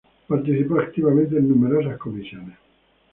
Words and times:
Participó 0.27 0.79
activamente 0.79 1.37
en 1.37 1.47
numerosas 1.47 1.99
comisiones. 1.99 2.57